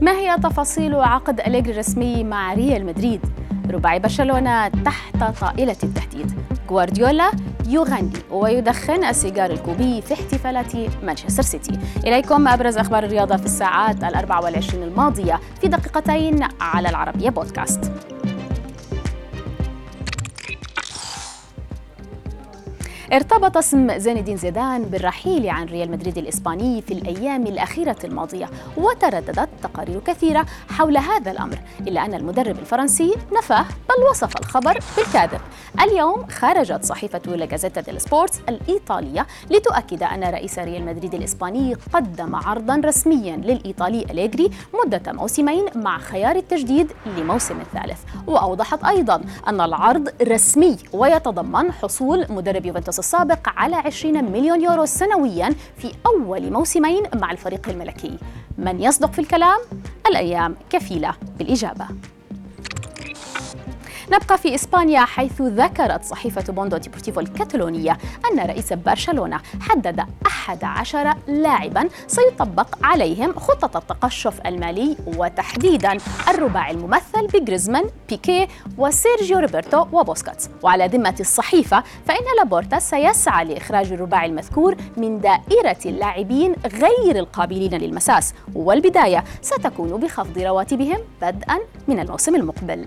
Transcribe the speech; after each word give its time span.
ما 0.00 0.12
هي 0.12 0.38
تفاصيل 0.38 0.94
عقد 0.94 1.40
أليجري 1.40 1.72
الرسمي 1.72 2.24
مع 2.24 2.54
ريال 2.54 2.86
مدريد؟ 2.86 3.20
رباعي 3.70 3.98
برشلونة 3.98 4.68
تحت 4.68 5.16
طائلة 5.40 5.76
التهديد. 5.82 6.32
غوارديولا 6.70 7.30
يغني 7.68 8.12
ويدخن 8.30 9.04
السيجار 9.04 9.50
الكوبي 9.50 10.02
في 10.02 10.14
احتفالات 10.14 10.72
مانشستر 11.02 11.42
سيتي. 11.42 11.78
إليكم 12.06 12.48
أبرز 12.48 12.78
أخبار 12.78 13.04
الرياضة 13.04 13.36
في 13.36 13.44
الساعات 13.44 14.04
الأربع 14.04 14.40
والعشرين 14.40 14.82
الماضية 14.82 15.40
في 15.60 15.68
دقيقتين 15.68 16.48
على 16.60 16.88
العربية 16.88 17.30
بودكاست. 17.30 17.92
ارتبط 23.12 23.56
اسم 23.56 23.98
زين 23.98 24.16
الدين 24.16 24.36
زيدان 24.36 24.82
بالرحيل 24.82 25.48
عن 25.48 25.66
ريال 25.66 25.90
مدريد 25.90 26.18
الإسباني 26.18 26.82
في 26.82 26.94
الأيام 26.94 27.46
الأخيرة 27.46 27.96
الماضية 28.04 28.50
وترددت 28.76 29.48
تقارير 29.62 30.00
كثيرة 30.00 30.46
حول 30.68 30.96
هذا 30.96 31.30
الأمر 31.30 31.58
إلا 31.80 32.04
أن 32.04 32.14
المدرب 32.14 32.58
الفرنسي 32.58 33.14
نفاه 33.32 33.62
بل 33.62 34.10
وصف 34.10 34.36
الخبر 34.40 34.78
بالكاذب. 34.96 35.40
اليوم 35.80 36.26
خرجت 36.26 36.84
صحيفة 36.84 37.20
لا 37.26 37.46
جازيتا 37.46 37.80
ديلو 37.80 38.00
سبورت 38.00 38.40
الإيطالية 38.48 39.26
لتؤكد 39.50 40.02
أن 40.02 40.24
رئيس 40.24 40.58
ريال 40.58 40.84
مدريد 40.84 41.14
الإسباني 41.14 41.76
قدم 41.92 42.36
عرضا 42.36 42.82
رسميا 42.84 43.36
للإيطالي 43.36 44.02
أليجري 44.10 44.50
مدة 44.84 45.12
موسمين 45.12 45.64
مع 45.74 45.98
خيار 45.98 46.36
التجديد 46.36 46.92
لموسم 47.18 47.60
ثالث. 47.60 47.98
وأوضحت 48.26 48.84
أيضا 48.84 49.22
أن 49.48 49.60
العرض 49.60 50.08
رسمي 50.22 50.76
ويتضمن 50.92 51.72
حصول 51.72 52.26
مدرب 52.30 52.66
يوفنتوس 52.66 52.99
السابق 53.00 53.48
على 53.48 53.76
20 53.76 54.24
مليون 54.24 54.62
يورو 54.62 54.84
سنويا 54.84 55.54
في 55.76 55.92
أول 56.06 56.52
موسمين 56.52 57.02
مع 57.14 57.32
الفريق 57.32 57.68
الملكي 57.68 58.18
من 58.58 58.82
يصدق 58.82 59.12
في 59.12 59.18
هالكلام؟ 59.18 59.58
الأيام 60.06 60.56
كفيلة 60.70 61.14
بالإجابة 61.38 61.86
نبقى 64.12 64.38
في 64.38 64.54
إسبانيا 64.54 65.04
حيث 65.04 65.42
ذكرت 65.42 66.04
صحيفة 66.04 66.52
موندو 66.52 66.76
ديبورتيفو 66.76 67.20
الكتالونية 67.20 67.98
أن 68.32 68.40
رئيس 68.40 68.72
برشلونة 68.72 69.40
حدد 69.60 70.04
11 70.26 71.14
لاعبا 71.28 71.88
سيطبق 72.06 72.66
عليهم 72.82 73.32
خطة 73.32 73.78
التقشف 73.78 74.40
المالي 74.46 74.96
وتحديدا 75.06 75.96
الرباعي 76.28 76.70
الممثل 76.70 77.26
بجريزمان 77.34 77.84
بيكي 78.08 78.48
وسيرجيو 78.78 79.38
روبرتو 79.38 79.86
وبوسكيتس. 79.92 80.50
وعلى 80.62 80.86
ذمة 80.86 81.16
الصحيفة 81.20 81.82
فإن 82.06 82.24
لابورتا 82.38 82.78
سيسعى 82.78 83.44
لإخراج 83.44 83.92
الرباعي 83.92 84.26
المذكور 84.26 84.76
من 84.96 85.20
دائرة 85.20 85.78
اللاعبين 85.86 86.54
غير 86.66 87.18
القابلين 87.18 87.74
للمساس. 87.74 88.34
والبداية 88.54 89.24
ستكون 89.42 90.00
بخفض 90.00 90.38
رواتبهم 90.38 90.98
بدءا 91.22 91.58
من 91.88 92.00
الموسم 92.00 92.34
المقبل. 92.34 92.86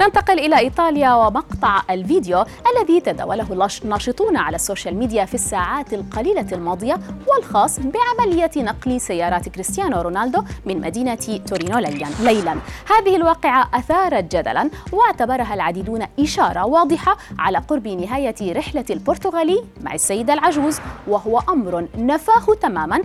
ننتقل 0.00 0.38
إلى 0.38 0.58
إيطاليا 0.58 1.14
ومقطع 1.14 1.82
الفيديو 1.90 2.44
الذي 2.72 3.00
تداوله 3.00 3.70
الناشطون 3.84 4.36
على 4.36 4.54
ال 4.56 4.62
social 4.62 4.96
media 4.96 5.24
في 5.24 5.34
الساعات 5.34 5.94
القليلة 5.94 6.46
الماضية 6.52 6.98
والخاص 7.26 7.80
بعملية 7.80 8.50
نقل 8.56 9.00
سيارات 9.00 9.48
كريستيانو 9.48 10.00
رونالدو 10.00 10.42
من 10.66 10.80
مدينة 10.80 11.40
تورينو 11.46 11.78
ليلا. 12.20 12.56
هذه 12.96 13.16
الواقعة 13.16 13.70
أثارت 13.74 14.36
جدلا 14.36 14.70
واعتبرها 14.92 15.54
العديدون 15.54 16.06
إشارة 16.20 16.66
واضحة 16.66 17.16
على 17.38 17.58
قرب 17.58 17.88
نهاية 17.88 18.52
رحلة 18.52 18.84
البرتغالي 18.90 19.64
مع 19.80 19.94
السيدة 19.94 20.34
العجوز 20.34 20.78
وهو 21.08 21.38
أمر 21.48 21.88
نفاه 21.98 22.54
تماما. 22.54 23.00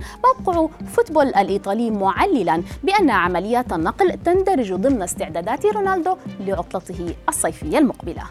موقع 0.46 0.68
فوتبول 0.96 1.28
الإيطالي 1.28 1.92
معللا 1.92 2.64
بأن 2.84 3.10
عمليات 3.10 3.74
النقل 3.74 4.18
تندرج 4.26 4.74
ضمن 4.74 5.02
استعدادات 5.02 5.66
رونالدو 5.66 6.18
لعطلته 6.40 7.16
الصيفية 7.30 7.78
المقبلة. 7.78 8.24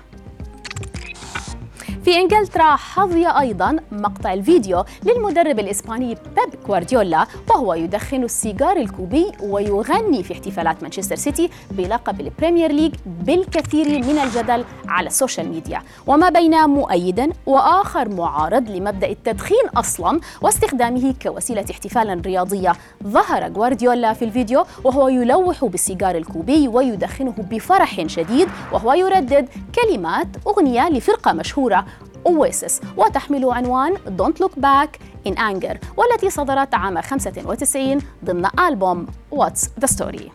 في 2.05 2.17
إنجلترا 2.17 2.77
حظي 2.77 3.27
أيضا 3.27 3.77
مقطع 3.93 4.33
الفيديو 4.33 4.85
للمدرب 5.05 5.59
الإسباني 5.59 6.15
بيب 6.15 6.50
غوارديولا 6.69 7.27
وهو 7.51 7.75
يدخن 7.75 8.25
السيجار 8.25 8.77
الكوبي 8.77 9.27
ويغني 9.43 10.23
في 10.23 10.33
احتفالات 10.33 10.83
مانشستر 10.83 11.17
سيتي 11.17 11.51
بلقب 11.71 12.21
البريمير 12.21 12.73
ليج 12.73 12.95
بالكثير 13.07 13.87
من 13.89 14.19
الجدل 14.19 14.65
على 14.89 15.07
ال 15.07 15.13
social 15.13 15.49
media. 15.49 15.83
وما 16.07 16.29
بين 16.29 16.65
مؤيد 16.65 17.33
وآخر 17.47 18.09
معارض 18.09 18.71
لمبدأ 18.71 19.11
التدخين 19.11 19.69
أصلا 19.77 20.21
واستخدامه 20.43 21.15
كوسيلة 21.23 21.65
احتفال 21.71 22.27
رياضية 22.27 22.73
ظهر 23.05 23.53
غوارديولا 23.53 24.13
في 24.13 24.25
الفيديو 24.25 24.65
وهو 24.85 25.09
يلوح 25.09 25.65
بالسيجار 25.65 26.17
الكوبي 26.17 26.69
ويدخنه 26.69 27.35
بفرح 27.51 28.07
شديد 28.07 28.49
وهو 28.73 28.93
يردد 28.93 29.49
كلمات 29.75 30.29
أغنية 30.47 30.89
لفرقة 30.89 31.33
مشهورة 31.33 31.87
Oasis 32.27 32.81
وتحمل 32.97 33.51
عنوان 33.51 33.97
Don't 33.97 34.45
Look 34.45 34.53
Back 34.61 34.89
in 35.29 35.35
Anger 35.35 35.77
والتي 35.97 36.31
صدرت 36.31 36.75
عام 36.75 37.01
95 37.01 37.99
ضمن 38.25 38.47
ألبوم 38.69 39.07
What's 39.35 39.85
the 39.85 39.89
Story. 39.97 40.31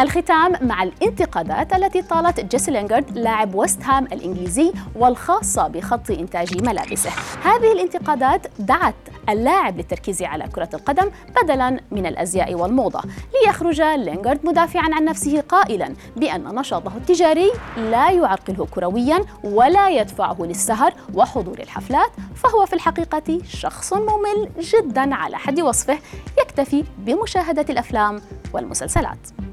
الختام 0.00 0.52
مع 0.62 0.82
الانتقادات 0.82 1.72
التي 1.72 2.02
طالت 2.02 2.40
جيسي 2.40 2.70
لينغارد 2.70 3.18
لاعب 3.18 3.54
ويست 3.54 3.82
هام 3.82 4.04
الإنجليزي 4.04 4.72
والخاصة 4.94 5.68
بخط 5.68 6.10
إنتاج 6.10 6.62
ملابسه. 6.66 7.10
هذه 7.44 7.72
الانتقادات 7.72 8.46
دعت 8.58 8.94
اللاعب 9.28 9.76
للتركيز 9.76 10.22
على 10.22 10.48
كرة 10.48 10.68
القدم 10.74 11.10
بدلا 11.42 11.80
من 11.90 12.06
الأزياء 12.06 12.54
والموضة 12.54 13.00
ليخرج 13.44 13.82
لينغارد 13.82 14.46
مدافعا 14.46 14.94
عن 14.94 15.04
نفسه 15.04 15.40
قائلا 15.40 15.94
بأن 16.16 16.54
نشاطه 16.54 16.96
التجاري 16.96 17.50
لا 17.76 18.10
يعرقله 18.10 18.66
كرويا 18.66 19.24
ولا 19.44 19.88
يدفعه 19.88 20.36
للسهر 20.40 20.94
وحضور 21.14 21.58
الحفلات 21.58 22.10
فهو 22.34 22.66
في 22.66 22.72
الحقيقة 22.72 23.40
شخص 23.48 23.92
ممل 23.92 24.50
جدا 24.58 25.14
على 25.14 25.36
حد 25.36 25.60
وصفه 25.60 25.98
يكتفي 26.38 26.84
بمشاهدة 26.98 27.66
الأفلام 27.70 28.20
والمسلسلات. 28.52 29.43